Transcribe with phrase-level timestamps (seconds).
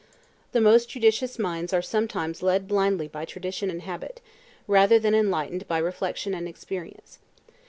[0.51, 4.19] The most judicious minds are sometimes led blindly by tradition and habit,
[4.65, 7.19] rather than enlightened by reflection and experience.